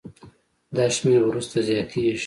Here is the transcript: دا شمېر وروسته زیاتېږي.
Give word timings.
دا 0.75 0.85
شمېر 0.95 1.21
وروسته 1.25 1.57
زیاتېږي. 1.67 2.17